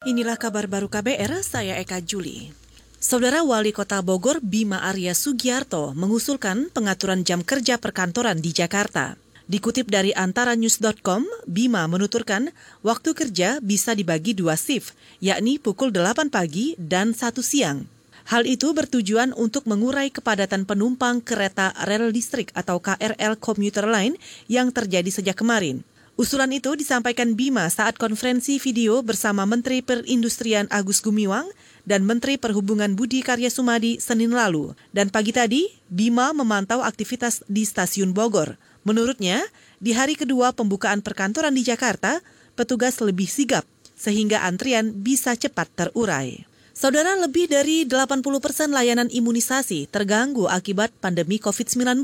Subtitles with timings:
[0.00, 2.56] Inilah kabar baru KBR, saya Eka Juli.
[2.96, 9.20] Saudara Wali Kota Bogor Bima Arya Sugiarto mengusulkan pengaturan jam kerja perkantoran di Jakarta.
[9.44, 12.48] Dikutip dari antaranews.com, Bima menuturkan
[12.80, 17.84] waktu kerja bisa dibagi dua shift, yakni pukul 8 pagi dan 1 siang.
[18.24, 24.16] Hal itu bertujuan untuk mengurai kepadatan penumpang kereta rel listrik atau KRL komuter lain
[24.48, 25.84] yang terjadi sejak kemarin.
[26.18, 31.46] Usulan itu disampaikan Bima saat konferensi video bersama Menteri Perindustrian Agus Gumiwang
[31.86, 34.74] dan Menteri Perhubungan Budi Karya Sumadi Senin lalu.
[34.90, 38.58] Dan pagi tadi, Bima memantau aktivitas di stasiun Bogor.
[38.82, 39.44] Menurutnya,
[39.78, 42.18] di hari kedua pembukaan perkantoran di Jakarta,
[42.58, 43.62] petugas lebih sigap
[44.00, 46.49] sehingga antrian bisa cepat terurai.
[46.80, 52.00] Saudara, lebih dari 80 persen layanan imunisasi terganggu akibat pandemi COVID-19.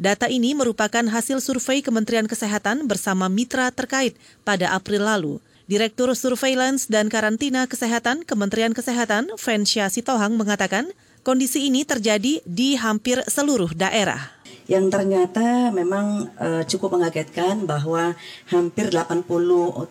[0.00, 5.36] Data ini merupakan hasil survei Kementerian Kesehatan bersama mitra terkait pada April lalu.
[5.68, 10.88] Direktur Surveillance dan Karantina Kesehatan Kementerian Kesehatan, Fensya Sitohang, mengatakan
[11.20, 14.35] kondisi ini terjadi di hampir seluruh daerah
[14.66, 18.18] yang ternyata memang uh, cukup mengagetkan bahwa
[18.50, 19.86] hampir 83,9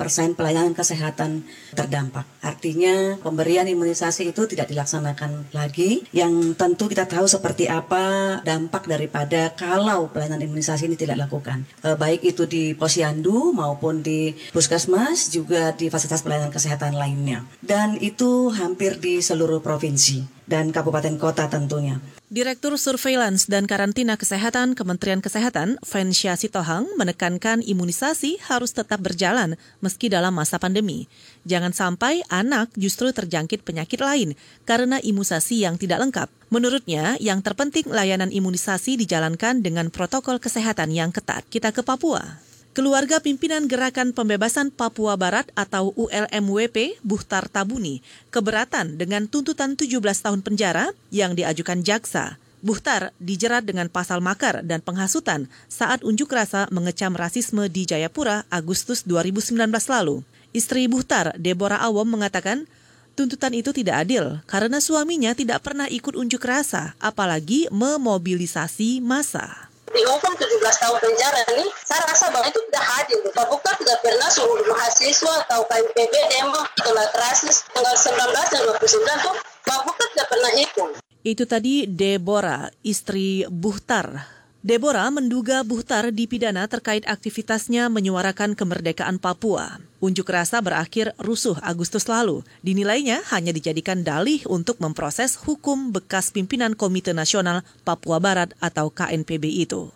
[0.00, 1.44] persen pelayanan kesehatan
[1.76, 2.24] terdampak.
[2.40, 9.52] Artinya pemberian imunisasi itu tidak dilaksanakan lagi yang tentu kita tahu seperti apa dampak daripada
[9.52, 11.68] kalau pelayanan imunisasi ini tidak dilakukan.
[11.84, 17.44] Uh, baik itu di posyandu maupun di puskesmas juga di fasilitas pelayanan kesehatan lainnya.
[17.60, 22.02] Dan itu hampir di seluruh provinsi dan kabupaten kota tentunya.
[22.26, 30.10] Direktur Surveillance dan Karantina Kesehatan Kementerian Kesehatan, Fensya Sitohang, menekankan imunisasi harus tetap berjalan meski
[30.10, 31.06] dalam masa pandemi.
[31.46, 34.34] Jangan sampai anak justru terjangkit penyakit lain
[34.66, 36.28] karena imunisasi yang tidak lengkap.
[36.50, 41.46] Menurutnya, yang terpenting layanan imunisasi dijalankan dengan protokol kesehatan yang ketat.
[41.46, 42.42] Kita ke Papua.
[42.80, 48.00] Keluarga pimpinan Gerakan Pembebasan Papua Barat atau ULMWP, Buhtar Tabuni,
[48.32, 52.40] keberatan dengan tuntutan 17 tahun penjara yang diajukan jaksa.
[52.64, 59.04] Buhtar dijerat dengan pasal makar dan penghasutan saat unjuk rasa mengecam rasisme di Jayapura Agustus
[59.04, 60.24] 2019 lalu.
[60.56, 62.64] Istri Buhtar, Deborah Awom, mengatakan
[63.12, 70.32] tuntutan itu tidak adil karena suaminya tidak pernah ikut unjuk rasa, apalagi memobilisasi massa dihukum
[70.38, 73.18] 17 tahun penjara nih, saya rasa bahwa itu tidak hadir.
[73.30, 79.26] Pak Bukar tidak pernah suruh mahasiswa atau KMPB demo tolak rasis tanggal 19 dan 29
[79.26, 79.36] tuh
[79.66, 80.90] Pak Bukar tidak pernah ikut.
[81.20, 84.39] Itu tadi Deborah, istri Buhtar.
[84.60, 89.80] Deborah menduga Buhtar dipidana terkait aktivitasnya menyuarakan kemerdekaan Papua.
[90.04, 92.44] Unjuk rasa berakhir rusuh Agustus lalu.
[92.60, 99.48] Dinilainya hanya dijadikan dalih untuk memproses hukum bekas pimpinan Komite Nasional Papua Barat atau KNPB
[99.64, 99.88] itu.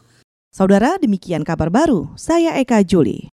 [0.48, 2.08] Saudara, demikian kabar baru.
[2.16, 3.33] Saya Eka Juli.